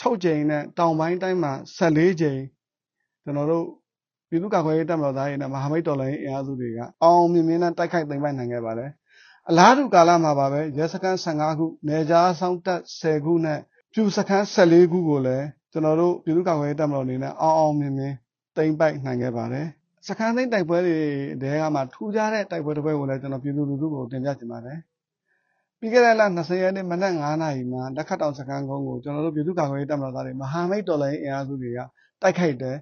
[0.00, 2.40] 6ကြိမ်နဲ့တောင်ပိုင်းတိုင်းမှာ14ကြိမ်
[3.24, 3.66] ကျွန်တော်တို့
[4.28, 8.90] ပြည်သူ့ကာကွယ်ရေးတပ်မတော်သားတွေနဲ့မဟာမိတ်တော်လှန်ရေးအင်အားစုတွေကအောင်မြင်မြင်နဲ့တိုက်ခိုက်သိမ်းပိုက်နိုင်ခဲ့ပါတယ်။
[9.48, 13.58] အလားတူကာလမှာပါပဲရဲစခန်း15ခု၊နေကြားဆောင်တပ်10ခုနဲ့
[13.92, 18.14] ပြူစခန်း14ခုကိုလည်းကျွန်တော်တို့ပြည်သူ့ကာကွယ်ရေးတပ်မတော်အနေနဲ့အောင်အောင်မြင်မြင်
[18.56, 19.66] သိမ်းပိုက်နိုင်ခဲ့ပါတယ်။
[20.08, 20.98] စခန်းသိမ်းတိုက်ပွဲတွေ
[21.42, 24.78] တဲကမှထူးခြားတဲ့တိုက်ပွဲတစ်ပွဲကိုလည်းကျွန်တော်ပြည်သူလူထုကိုတင်ပြချင်ပါတယ်။
[25.78, 31.78] ပြီးခဲ့တဲ့လ20ရက်နေ့မနက်9နာရီမှာလက်ခတ်တောင်စခန်းကုန်းကိုကျွန်တော်တို့ပြည်သူ့ကာကွယ်ရေးတပ်မတော်သားတွေမဟာမိတ်တော်လှန်ရေးအင်အားစုတွေက
[32.22, 32.76] တိုက်ခိုက်တယ်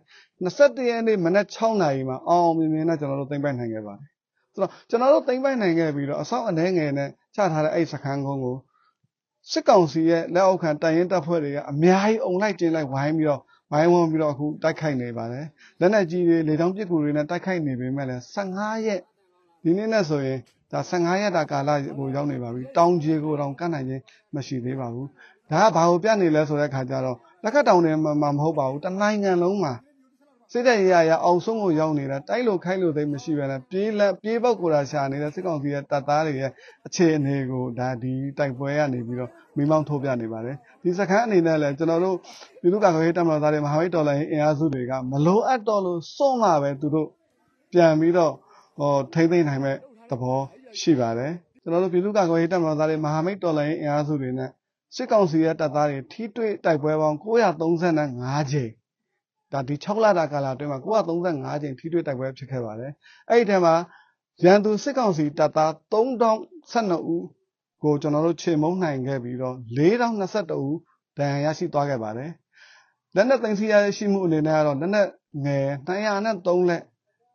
[0.45, 4.09] 21ရက်နေ့မနက်6နာရီမှာအောင်အောင်မြင်မြင်နဲ့ကျွန်တော်တို့သိမ်းပိုက်နိုင်ခဲ့ပါတယ်
[4.55, 8.57] ဆိုတော့ကျွန်တော်တို့သိမ်းပိုက်နိုင်ခဲ့ပြီးတော့အဆောက်အနှဲငယ်နဲ့ချထားတဲ့အဲ့စခန်းကုန်းကို
[9.51, 13.41] စစ်ကောင်စီရဲ့လက်အောက်ခံတိုင်ရင်တပ်ဖွဲ့တွေကအများကြီးအုံလိုက်ကျင်းလိုက်ဝိုင်းပြီးတော့
[13.73, 15.47] ဝိုင်းဝန်းပြီးတော့အခုတိုက်ခိုက်နေပါတယ်
[15.81, 19.01] လက်နက်ကြီးတွေလေတောင်ပစ်ကူတွေနဲ့တိုက်ခိုက်နေပေမဲ့လည်း15ရက်
[19.63, 20.39] ဒီနေ့နဲ့ဆိုရင်
[20.73, 24.03] ဒါ15ရက်တာကာလကိုရောက်နေပါပြီတောင်ကြီးကိုတော့ကတ်နိုင်ခြင်း
[24.35, 25.09] မရှိသေးပါဘူး
[25.51, 29.73] ဒါကဘာကိုပြနေလဲဆိုတဲ့ခါကျတော့လက်ခတ်တောင်တွေမှာမဟုတ်ပါဘူးတနိုင်ငံလုံးမှာ
[30.53, 36.51] စိတ်တဲ့ရရအောင်ဆုံးကိုရောက်နေတာတိုက်လို့ခိုက်လို့သိမရှိပဲနဲ့ပြေးလက်ပြေးပေါက်ကိုတာရှာနေတဲ့စစ်ကောင်စီရဲ့တပ်သားတွေရဲ့
[36.87, 42.17] အခြေအနေကိုဒါဒီတိုက်ပွဲကနေပြီးတော့မိမောင်းထုတ်ပြနေပါတယ်ဒီစခန်းအနေနဲ့လည်းကျွန်တော်တို့
[42.61, 47.09] ပြည်သူ့ကာကွယ်ရေးတပ်မတော်သားတွေမဟာမိတ်တော်လှန်ရေးအင်အားစုတွေကမလိုအပ်တော့လို့စွန့်လာပဲသူတို့
[47.73, 48.33] ပြန်ပြီးတော့
[48.79, 49.77] ဟောထိမ့်သိမ့်နိုင်မဲ့
[50.11, 50.39] သဘော
[50.81, 51.33] ရှိပါတယ်
[51.63, 54.51] ကျွန်တော်တို့ပြည်သူ့ကာကွယ်ရေးတပ်မတော်သားတွေမဟာမိတ်တော်လှန်ရေးအင်အားစုတွေနဲ့
[54.97, 58.71] စစ်ကောင်စီရဲ့တပ်သားတွေထိတွေ့တိုက်ပွဲပေါင်း935ကြိမ်
[59.53, 62.93] ဒါဒီ6လတာကာလအတွင်းမှာ935ကြိမ်ထိတွေ့တိုက်ပွဲဖြစ်ခဲ့ပါတယ်
[63.29, 63.75] အဲ့ဒီထဲမှာ
[64.45, 67.25] ရန်သူစစ်ကောင်စီတပ်သား3012ဦး
[67.83, 70.77] ကိုကျွန်တော်တို့ခြေမုံနိုင်ခဲ့ပြီးတော့4022ဦး
[71.19, 72.31] ဒဏ်ရာရရှိသွားခဲ့ပါတယ်
[73.15, 75.09] လက်နက်သိမ်းဆည်းရရှိမှုအနေနဲ့ကတော့လက်နက်
[75.47, 76.83] ငယ်203လက်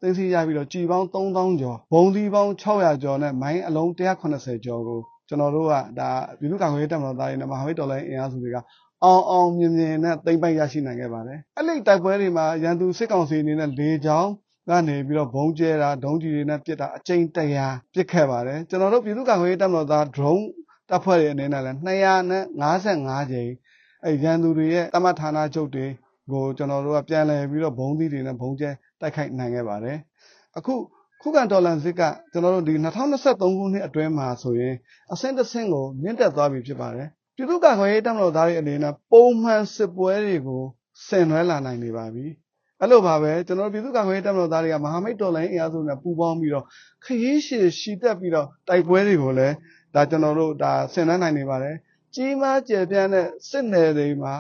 [0.02, 8.58] သိမ်းဆည်းရပြီးတော့ကြည်ပေါင်း3000ကျော်ဘုံသီးပေါင်း600ကျော်နဲ့မိုင်းအလုံး180ကျော်ကိုကျွန်တော်တို့ကဒါပြည်သူ့ကာကွယ်ရေးတပ်မတော်သားတွေနဲ့မဟာမိတ်တော်လိုင်းအင်အားစုတွေက
[9.06, 14.32] အောင်အောင်မြင်မြင်နဲ့သိမ့်ပိုက်ရရှိနိုင်ခဲ့ပါတယ်။အဲ့ဒီတိုက်ပွဲတွေမှာရန်သူစစ်ကောင်စီအနေနဲ့လေကြောင်း
[14.70, 20.44] ကနေပြီးတော့ဘုံကျဲတာဒုံးကြီးတွေနဲ့ပစ်တာအကြိမ်တရာပစ်ခဲ့ပါတယ်ကျွန်တော်တို့ပြည်သူ့ကာကွယ်ရေးတပ်မတော်သား drone
[20.90, 23.52] တပ်ဖွဲ့တွေအနေနဲ့လည်း255ကြိမ်
[24.06, 25.86] အဲရန်သူတွေရဲ့တမဌာနချုပ်တွေ
[26.32, 28.70] ကိုကျွန်တော်တို့ကပြန်လည်ပြီးတော့ဘုံသီးတွေနဲ့ဘုံကျဲ
[29.02, 29.98] တိုက်ခိုက်နိုင်ခဲ့ပါတယ်
[30.58, 30.74] အခု
[31.22, 34.76] ခုခံဒေါ်လာစစ်ကကျွန်တော်တို့ဒီ2023ခုနှစ်အတွင်းမှာဆိုရင်
[35.12, 40.64] အဆင့်တစ်ဆင့်ကိုမြင့်တက်သွားပြီဖြစ်ပါတယ် ပြည်သူ့ကာကွယ်ရေးတပ်မတော်သားတွေအနေနဲ့ပုံမှန်စစ်ပွဲတွေကို
[41.08, 42.26] ဆင်နွှဲလာနိုင်နေပါပြီ
[42.80, 46.66] အဲ့လိုပါပဲကျွန်တော်ပြည်သူ့ကာကွယ်ရေးတပ်မတော်သားတွေကမဟာမိတ်တော်လိုင်းအင်အားစုနဲ့ပူးပေါင်းပြီးတော့
[47.04, 49.56] ခရီးရှည်ရှည်တက်ပြီးတော့တိုက်ပွဲတွေကိုလည်း
[49.96, 51.76] ဒါကျွန်တော်တို့ဒါဆင်နွှဲနိုင်နေပါတယ်
[52.16, 54.34] ကြီးမားကျယ်ပြန့်တဲ့စစ်နယ်တွေမှာ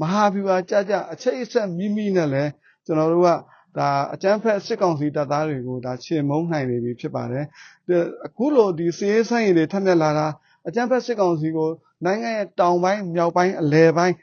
[0.00, 2.50] မဟာဗျူဟာကြကြအချိတ်အဆက်မိမိနဲ့လည်း
[2.86, 3.28] ကျွန်တော်တို့က
[3.78, 7.44] ဒါအကြမ်းဖက်စစ်ကောင်စီတပ်သားတွေကိုဒါချေမုန်းနိုင်နေပြီဖြစ်ပါတယ်
[8.26, 10.26] အခုလိုဒီစီးရေးဆိုင်ရည်တွေထပ်မြက်လာတာ
[10.66, 11.68] အကြမ်းဖက်စစ်ကောင်စီကို
[12.04, 14.14] နိုင်ငံရဲ့တောင်ပိုင်းမြောက်ပိုင်းအလယ်ပိုင်း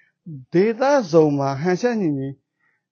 [0.53, 0.81] ဒေသ
[1.12, 2.29] စုံမှာဟန်ချက်ညီညီ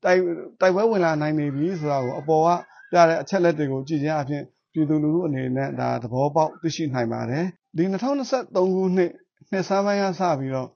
[0.03, 0.21] တိုက်
[0.61, 2.49] တိုက်ပွဲဝင်လာနိုင်နေပြီဆိုတာကိုအပေါ်က
[2.91, 7.45] ပြတဲ့အချက်လက်တွေကိုကြည့်ခြင်းအပြင်ပြည်သူလူထုအနေနဲ့ဒါသဘောပေါက်သိရှိနိုင်ပါတယ်
[7.77, 9.11] ဒီ2023ခုနှစ်
[9.51, 10.69] နှစ်ဆန်းပိုင်းကစပြီးတော့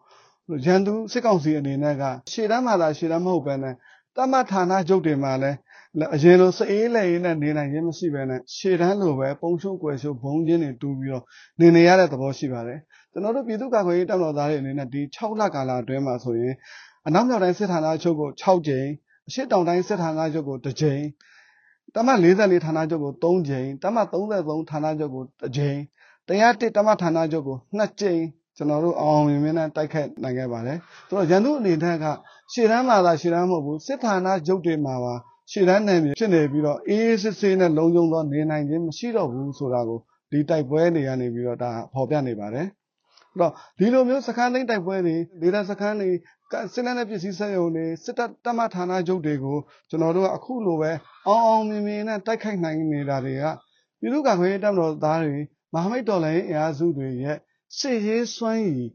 [0.65, 3.75] ရန်သူစစ်ကောင်စီအနေနဲ့ကရှေ့တန်းမှာသာရှေ့တန်းမဟုတ်ပဲနဲ့
[4.15, 5.57] တမဌာနချုပ်တွေမှာလည်း
[6.15, 11.23] အရင်လိုစအေးလည်းနဲ့နေနိုင်ခြင်းမရှိပဲနဲ့ရှေ့တန်းလိုပဲပုံရှုပ်ကွယ်ရှုပ်ဘုံချင်းတွေတူပြီးတော့
[11.59, 12.79] နေနေရတဲ့သဘောရှိပါတယ်
[13.15, 16.53] ကျွန်တော်တို့ပြည်သူ့ကာကွယ်ရေးတပ်မတော်သားတွေအနေနဲ့ဒီ6လကာလအတွင်းမှာဆိုရင်
[17.07, 18.87] အနောက်မြောက်တိုင်းစစ်ဌာနချုပ်ကို6ကြိမ်
[19.27, 21.01] အရှေ့တောင်တိုင်းစစ်ဌာနချုပ်ကို2ကြိမ်
[21.95, 25.77] တမ44ဌာနချုပ်ကို3ကြိမ်တမ33ဌာနချုပ်ကို1ကြိမ်
[26.27, 28.21] 101တမဌာနချုပ်ကို2ကြိမ်
[28.57, 30.77] ကျွန်တော်တို့အောင်မြင်မြင်နဲ့တိုက်ခတ်နိုင်ခဲ့ပါတယ်။
[31.09, 32.05] ဆိုတော့ရန်သူအနေနဲ့က
[32.53, 35.13] ရှေ့တန်းမှာသာရှေ့တန်းမဟုတ်ဘူးစစ်ဌာနချုပ်တွေမှာပါ
[35.51, 39.99] ရှေ့တန်းနယ်မြေဖြစ်နေပြီးတော့အေးအေးဆေးဆေးနဲ့လုံခြုံသောနေနိုင်ခြင်းမရှိတော့ဘူးဆိုတာကို
[40.31, 42.84] ဒီတိုက်ပွဲတွေကနေပြီးတော့ဒါဖော်ပြနေပါတယ်။အဲ့
[43.39, 46.09] တော့ဒီလိုမျိုးစခန်းသိမ်းတိုက်ပွဲတွေဒေသစခန်းတွေ
[46.73, 49.57] စစ်လက်နက်ပစ္စည်းစက်ရုံတွေစစ်တပ်တမဌာနချုပ်တွေကို
[49.89, 50.91] ကျွန်တော်တို့ကအခုလိုပဲ
[51.27, 53.43] အောင်အောင်မြင်မြင်နဲ့တိုက်ခိုက်နိုင်နေတာတွေက
[53.99, 55.37] ပြည်သူ့ကာကွယ်ရေးတပ်မတော်သားတွေ
[55.73, 57.37] မဟာမိတ်တော်လှန်ရေးအင်အားစုတွေရဲ့
[57.77, 58.89] စစ်ရေးစွမ်းရည်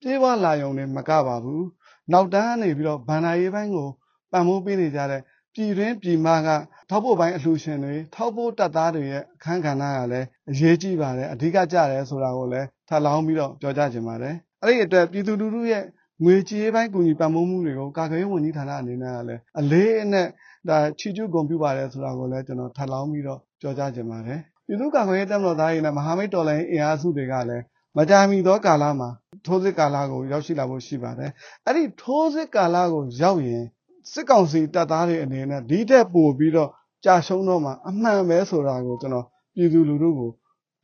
[0.00, 1.66] ပြေးပွားလာရုံနဲ့မကပါဘူး
[2.12, 3.88] နောက်တန်းကနေပြီးတော့ဗန္ဒာရေးပိုင်းကို
[4.32, 5.22] ပံ့ပိုးပေးနေကြတဲ့
[5.54, 6.48] ပြည်တွင်းပြည်မက
[6.90, 15.82] ထောက်ပို့ပိုင်းအလှူရှင်တွေထောက်ပို့တပ်သားတွေရဲ့အခန်းကဏ္ဍကလည်းအရေးကြီးပါတယ်အဓိကကြတယ်ဆိုတာကိုလည်း ထပ်လောင်းပြီးတော့ပြောကြချင်ပါတယ်အဲ့ဒီအတွက်ပြည်သူလူထုရဲ့
[16.24, 20.28] ငွေကြေးပိုင်းကူညီပံ့ပိုးမှုတွေကိုကာကွယ်ရေးဝန်ကြီးဌာနအနေနဲ့ကလည်းအလေးအနက်
[20.68, 27.64] ဒါချီကျူးဂုဏ်ပြုပါတယ်ဆိုတာကိုလည်းကျွန်တော်ထပ်လောင်းပြီးတော့ပြောကြချင်ပါတယ်ပြည်သူ့ကာကွယ်ရေးတပ်မတော်သားတွေနဲ့မဟာမိတ်တော်လှန်ရေးအင်အားစုတွေကလည်း
[27.96, 29.08] မကြာမီသောကာလမှာ
[29.46, 31.30] ထိုးစစ်ကာလကိုရောက်ရှိလာဖို့ရှိပါတယ်။
[31.66, 33.64] အဲ့ဒီထိုးစစ်ကာလကိုရောက်ရင်
[34.12, 36.70] စစ်ကောင်စီတပ်သားတွေအနေနဲ့ဒီတက်ပို့ပြီးတော့
[37.04, 40.30] ကြာရှုံးတော့မှအမှန်ပဲဆိုတာကိုကျွန်တော်ပြည်သူလူထုကို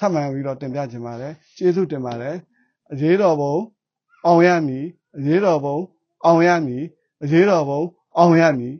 [0.00, 2.36] ထပ်မံပြီးတော့တင်ပြချင်ပါတယ်။ကျေးဇူးတင်ပါတယ်။
[2.92, 3.54] အရေးတော်ပုံ
[4.26, 4.86] အောင်ရမည်
[5.18, 5.76] အရေးတော်ပုံ
[6.24, 6.84] အောင်ရမည်
[7.22, 7.80] အရေးတော်ပုံ
[8.18, 8.74] အောင်ရမည်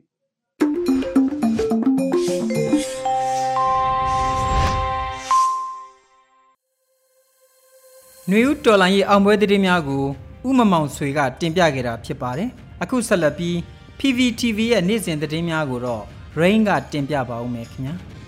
[8.29, 10.05] ຫນွေဦးတော်လိုင်းရဲ့အောင်ပွဲသတင်းများကို
[10.49, 12.49] ဥမမောင်ဆွေက တင်ပြခဲ့တာဖြစ်ပါတယ်။
[12.83, 13.57] အခုဆက်လက်ပြီး
[13.99, 16.03] PVTV ရဲ့နေ့စဉ်သတင်းများကိုတော့
[16.41, 17.97] Rain ကတင်ပြပါဦးမယ်ခင်ဗျာ။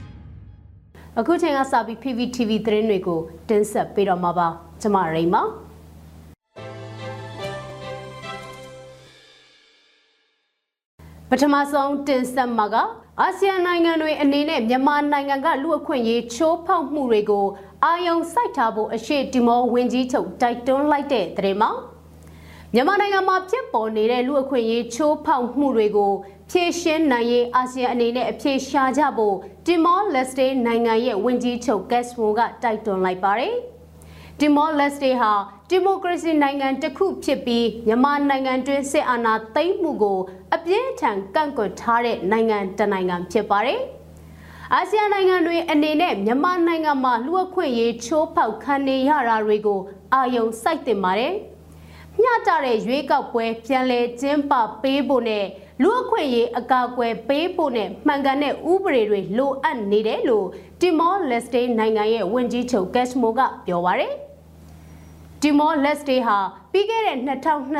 [1.18, 4.48] အခုချိန်ကစပြီး PVTV သတင်းတွေကိုတင်ဆက်ပေးတော့မှာပါ။
[4.80, 5.42] ကျွန်မရိန်ပါ။
[11.30, 12.76] ပထမဆုံးတင်ဆက်မှာက
[13.20, 17.46] အာဆီယံနိုင်ငံတွေအနေနဲ့မြန်မာနိုင်ငံကလူအခွင့်အရေးချိုးဖောက်မှုတွေကို
[17.84, 21.70] အာယုံစိုက်ထားဖို့အရှိတီမောဝင်ကြီးချုပ်တိုက်တွန်းလိုက်တဲ့တဲ့မှာ
[22.74, 26.12] မြန်မာနိုင်ငံမှာဖြစ်ပေါ်နေတဲ့လူအခွင့်အရေးချိုးဖောက်မှုတွေကို
[26.54, 29.36] ဖြေရှင်းနိုင်ရေးအာဆီယံအနေနဲ့အဖြေရှာကြဖို့
[29.66, 33.54] တီမောလက်စတေးနိုင်ငံရဲ့ဝင်ကြီးချုပ်ကက်စဝွန်ကတိုက်တွန်းလိုက်ပါတယ်။
[34.38, 35.32] တီမောလက်စတေဟာ
[35.70, 40.18] ဒီမိုကရေစီနိုင်ငံတစ်ခုဖြစ်ပြီးမြန်မာနိုင်ငံတွင်းစစ်အာဏာသိမ်းမှုကို
[40.54, 43.80] အပြင်းထန်ကန့်ကွက်ထားတဲ့နိုင်ငံတစ်နိုင်ငံဖြစ်ပါတယ်။
[44.74, 49.80] အာဆီယံနိုင်ငံတွေအနေနဲ့မြန်မာနိုင်ငံမှာလူအခွင့်ရေးချိုးဖောက်ခံနေရတာတွေကို
[50.14, 51.34] အာယုံစိုက်တင်ပါတယ်။
[52.20, 55.44] မျှတတဲ့ရွေးကောက်ပွဲပြန်လည်ကျင်းပပေးဖို့နဲ့
[55.82, 60.46] လူအခွင့်ရေးအကာအကွယ်ပေးဖို့နဲ့မှန်ကန်တဲ့ဥပဒေတွေလိုအပ်နေတယ်လို့
[60.80, 64.12] တီမောလက်စတေးနိုင်ငံရဲ့ဝန်ကြီးချုပ်ကက်စမိုကပြောပါရယ်
[65.40, 66.38] ဒီမောလက်စတေးဟာ
[66.72, 67.18] ပြီးခဲ့တဲ့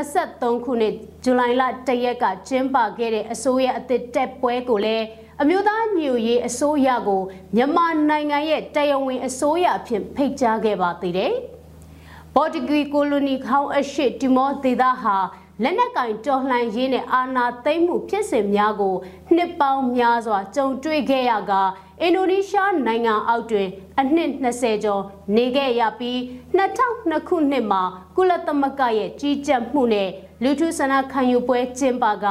[0.00, 5.06] 2023ခုနှစ်ဇူလိုင်လ၁ရက်ကကျင်းပခဲ့တဲ့အစိုးရအသစ်တက်ပွဲကိုလည်း
[5.42, 7.22] အမျိုးသားညွရေးအစိုးရကို
[7.56, 11.34] မြန်မာနိုင်ငံရဲ့တရားဝင်အစိုးရအဖြစ်ဖိတ်ကြားခဲ့ပါသေးတယ်။
[12.34, 15.16] ပေါ်တူဂီကိုလိုနီခေါင်းအရှိတီမောဒေသဟာ
[15.62, 18.96] လက်နက်ကင်တော်လှန်ရေးနဲ့အာဏာသိမ်းမှုဖြစ်စဉ်များကို
[19.34, 21.52] နှစ်ပေါင်းများစွာကြုံတွေ့ခဲ့ရက
[22.00, 23.68] အင်ဒိုနီးရှားနိုင်ငံအောက်တွင်
[24.00, 25.02] အနှစ်20ကျော်
[25.36, 26.18] နေခဲ့ရပြီး
[26.58, 27.82] 2002ခုနှစ်မှာ
[28.16, 30.08] ကုလသမဂ္ဂရဲ့ကြီးကြပ်မှုနဲ့
[30.42, 32.26] လူထုဆန္ဒခံယူပွဲကျင်းပက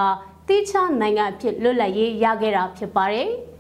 [0.47, 3.29] တိကျနိုင်ငံအဖြစ်လွတ်လပ်ရေးရခဲ့တာဖြစ်ပါတယ်။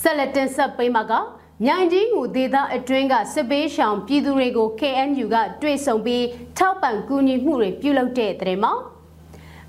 [0.00, 1.14] ဆက်လက်တင်ဆက်ပေးမှာက
[1.64, 6.24] မြိုင်ကြီးငူဒေသအတွင်းကစစ်ပေးရှောင်ပြည်သူတွေကို KNU ကတွေ့ဆုံပြီး
[6.58, 8.72] ထောက်ပံ့ကူညီမှုတွေပြုလုပ်တဲ့တဲ့မှာ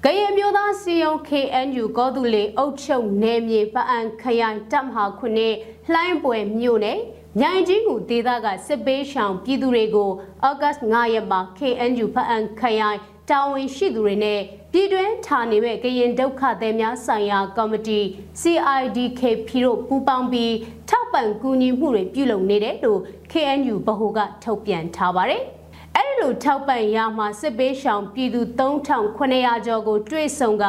[0.04, 5.56] ကရင်မျိုးသားစီယုံ KNU ကောသူလေအုပ်ချုပ်နယ်မြေပအံခရိုင်တပ်မဟာခုနှစ်
[5.92, 7.00] လှိုင်းပွဲမြို့နယ်
[7.40, 10.10] မြိုင်ကြီးငူဒေသကစစ်ပေးရှောင်ပြည်သူတွေကို
[10.46, 14.40] ဩဂတ်9ရက်မှာ KNU ဖအံခရိုင် တာဝန်ရှိသူတွေနဲ့
[14.72, 18.00] ပြည်တွင်းဌာနေမဲ့ကရင်ဒုက္ခသည်များဆိုင်ရာကော်မတီ
[18.42, 20.54] CIDKP တို့ပူးပေါင်းပြီး
[20.90, 23.00] ထောက်ပံ့ကူညီမှုတွေပြုလုပ်နေတယ်လို့
[23.32, 25.42] KNU ဗဟိုကထုတ်ပြန်ထားပါတယ်။
[25.96, 30.66] အဲဒီလိုထောက်ပံ့ရမှာစစ်ပေးရှောင်ပြည်သူ3900ကျော်ကိုတွေ့ဆုံက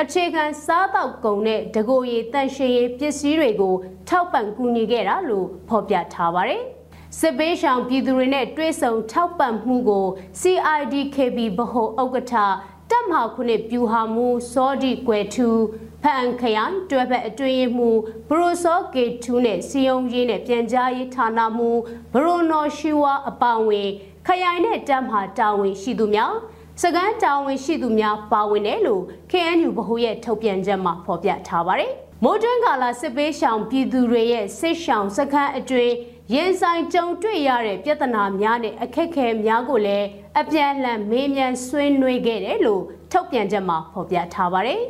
[0.00, 3.74] အခြေခံစားတောက်ကုန်နဲ့တကိုရီတန့်ရှင်းရေးပစ္စည်းတွေကို
[4.08, 6.64] ထောက်ပံ့ကူညီခဲ့တာလို့ဖော်ပြထားပါတယ်။
[7.18, 10.06] စစ်ပေးရှောင်ပြည်သူတွေနဲ့တွဲဆုံထောက်ပံ့မှုကို
[10.40, 12.34] CIDKB ဗဟိုဥက္ကဋ္ဌ
[12.90, 15.48] တပ်မဟာခုနှစ်ပြူဟာမူစောဒီကွယ်ထူ
[16.02, 17.90] ဖန်ခရိုင်တွဲဖက်အတွင်းမှု
[18.28, 21.66] ဘရိုစောကေထူးနဲ့စီယုံရေးနဲ့ပြန်ကြားရေးဌာနမှ
[22.12, 23.88] ဘရိုနော်ရှိဝါအပောင်ဝင်
[24.26, 26.34] ခရိုင်နဲ့တပ်မှတာဝန်ရှိသူများ
[26.82, 31.92] စကန်းတာဝန်ရှိသူများပါဝင်တယ်လို့ KNU ဗဟိုရဲ့ထုတ်ပြန်ချက်မှာဖော်ပြထားပါတယ်။
[32.24, 35.94] မိုးတွင်းကာလစစ်ပေးရှောင်ပြည်သူတွေရဲ့စစ်ရှောင်စခန်းအတွင်း
[36.34, 40.06] ရင်ဆိုင်ကြုံတွေ့ရတဲ့ပြဿနာများနဲ့အခက်အခဲများကိုလည်း
[40.40, 44.80] အပြန်အလှန်မေးမြန်းဆွေးနွေးခဲ့တယ်လို့ထုတ်ပြန်ချက်မှာဖော်ပြထားပါတယ်။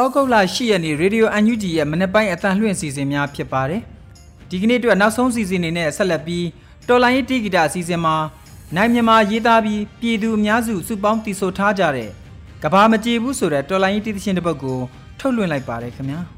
[0.00, 3.82] ဩဂုတ်လ10ရက်နေ့ရေဒီယို UNG ရဲ့မနေ့ပိုင်းအတန်လွှင့်စီစဉ်များဖြစ်ပါတယ်။
[4.50, 6.46] ဒီကနေ့အတွက်နောက်ဆုံးစီစဉ်နေနဲ့ဆက်လက်ပြီး
[6.88, 8.16] တော်လိုင်းတီဂီတာအစီအစဉ်မှာ
[8.76, 12.10] နိုင်မြန်မာရေးသားပြီးပြည်သူအများစုစုပေါင်းတည်ဆိုထားကြတဲ့
[12.62, 14.78] ကဘာမကြည်ဘူးဆိုတဲ့တော်လိုင်းတီးသချင်းတစ်ပုဒ်ကို
[15.18, 16.20] ထုတ်လွှင့်လိုက်ပါတယ်ခင်ဗျာ။။